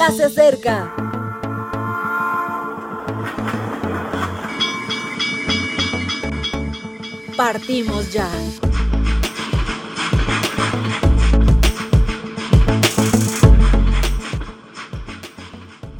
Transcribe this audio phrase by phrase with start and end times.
[0.00, 0.94] ya se acerca.
[7.36, 8.26] Partimos ya.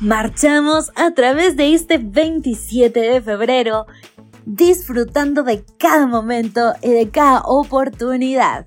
[0.00, 3.86] Marchamos a través de este 27 de febrero,
[4.46, 8.64] disfrutando de cada momento y de cada oportunidad.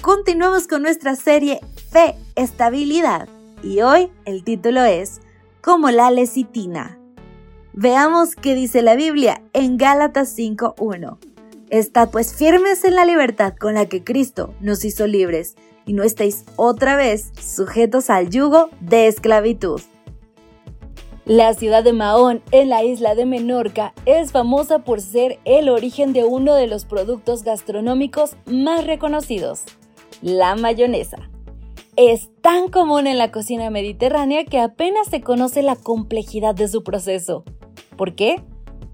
[0.00, 1.58] Continuamos con nuestra serie
[1.90, 3.28] Fe, Estabilidad
[3.64, 5.20] y hoy el título es
[5.62, 6.98] Como la lecitina.
[7.72, 11.18] Veamos qué dice la Biblia en Gálatas 5.1.
[11.70, 16.02] Estad pues firmes en la libertad con la que Cristo nos hizo libres y no
[16.02, 19.80] estéis otra vez sujetos al yugo de esclavitud.
[21.24, 26.12] La ciudad de Mahón, en la isla de Menorca, es famosa por ser el origen
[26.12, 29.62] de uno de los productos gastronómicos más reconocidos,
[30.20, 31.30] la mayonesa.
[31.96, 36.82] Es tan común en la cocina mediterránea que apenas se conoce la complejidad de su
[36.82, 37.44] proceso.
[37.96, 38.42] ¿Por qué?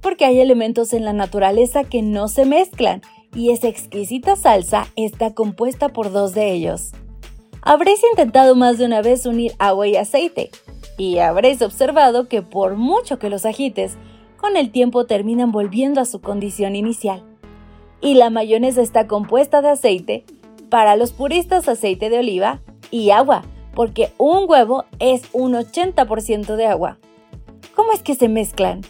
[0.03, 3.01] Porque hay elementos en la naturaleza que no se mezclan
[3.35, 6.93] y esa exquisita salsa está compuesta por dos de ellos.
[7.63, 10.51] Habréis intentado más de una vez unir agua y aceite,
[10.99, 13.97] y habréis observado que por mucho que los agites,
[14.37, 17.23] con el tiempo terminan volviendo a su condición inicial.
[18.03, 20.25] Y la mayonesa está compuesta de aceite,
[20.69, 22.61] para los puristas aceite de oliva
[22.91, 26.99] y agua, porque un huevo es un 80% de agua.
[27.75, 28.83] ¿Cómo es que se mezclan?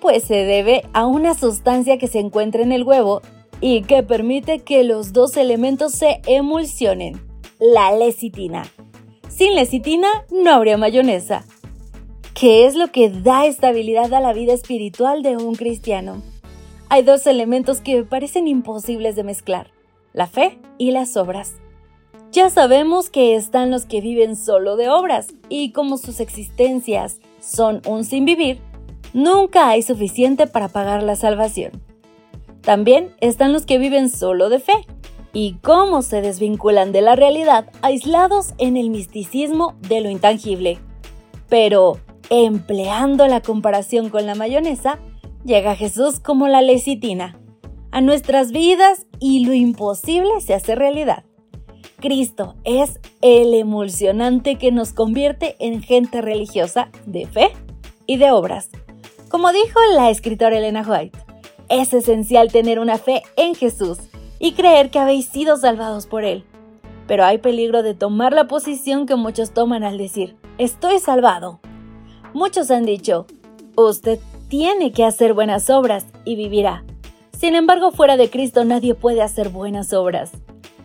[0.00, 3.22] Pues se debe a una sustancia que se encuentra en el huevo
[3.60, 7.20] y que permite que los dos elementos se emulsionen,
[7.58, 8.64] la lecitina.
[9.28, 11.44] Sin lecitina no habría mayonesa.
[12.34, 16.22] ¿Qué es lo que da estabilidad a la vida espiritual de un cristiano?
[16.88, 19.70] Hay dos elementos que parecen imposibles de mezclar,
[20.12, 21.59] la fe y las obras.
[22.32, 27.82] Ya sabemos que están los que viven solo de obras y como sus existencias son
[27.86, 28.60] un sin vivir,
[29.12, 31.72] nunca hay suficiente para pagar la salvación.
[32.60, 34.86] También están los que viven solo de fe
[35.32, 40.78] y cómo se desvinculan de la realidad aislados en el misticismo de lo intangible.
[41.48, 45.00] Pero, empleando la comparación con la mayonesa,
[45.44, 47.40] llega Jesús como la lecitina
[47.90, 51.24] a nuestras vidas y lo imposible se hace realidad.
[52.00, 57.52] Cristo es el emulsionante que nos convierte en gente religiosa de fe
[58.06, 58.70] y de obras.
[59.28, 61.18] Como dijo la escritora Elena White,
[61.68, 63.98] es esencial tener una fe en Jesús
[64.38, 66.44] y creer que habéis sido salvados por Él.
[67.06, 71.60] Pero hay peligro de tomar la posición que muchos toman al decir, estoy salvado.
[72.32, 73.26] Muchos han dicho,
[73.76, 74.18] usted
[74.48, 76.84] tiene que hacer buenas obras y vivirá.
[77.38, 80.32] Sin embargo, fuera de Cristo nadie puede hacer buenas obras.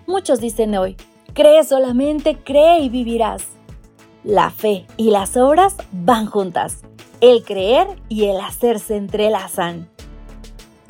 [0.08, 0.98] Muchos dicen hoy,
[1.36, 3.44] cree solamente, cree y vivirás.
[4.24, 6.82] La fe y las obras van juntas.
[7.22, 9.88] El creer y el hacer se entrelazan.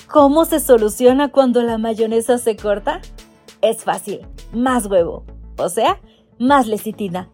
[0.07, 3.01] ¿Cómo se soluciona cuando la mayonesa se corta?
[3.61, 4.21] Es fácil,
[4.53, 5.25] más huevo,
[5.57, 5.99] o sea,
[6.39, 7.29] más lecitina.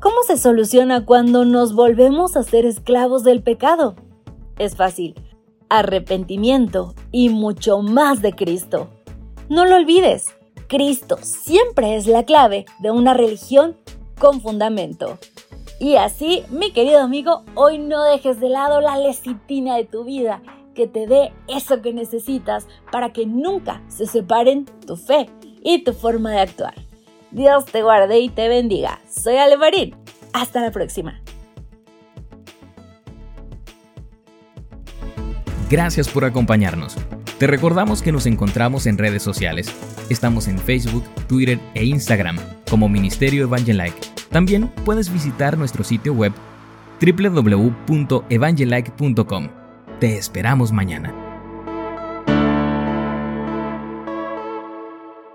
[0.00, 3.96] ¿Cómo se soluciona cuando nos volvemos a ser esclavos del pecado?
[4.58, 5.14] Es fácil,
[5.68, 8.88] arrepentimiento y mucho más de Cristo.
[9.48, 10.26] No lo olvides,
[10.68, 13.76] Cristo siempre es la clave de una religión
[14.18, 15.18] con fundamento.
[15.80, 20.40] Y así, mi querido amigo, hoy no dejes de lado la lecitina de tu vida
[20.74, 25.28] que te dé eso que necesitas para que nunca se separen tu fe
[25.62, 26.74] y tu forma de actuar.
[27.30, 29.00] Dios te guarde y te bendiga.
[29.08, 29.96] Soy Ale Marín.
[30.32, 31.20] Hasta la próxima.
[35.70, 36.96] Gracias por acompañarnos.
[37.38, 39.74] Te recordamos que nos encontramos en redes sociales.
[40.10, 42.36] Estamos en Facebook, Twitter e Instagram
[42.68, 44.00] como Ministerio Evangelike.
[44.30, 46.32] También puedes visitar nuestro sitio web
[47.00, 49.48] www.evangelike.com
[50.00, 51.23] te esperamos mañana.